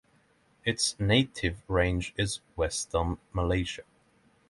[0.65, 3.83] Its native range is Western Malesia.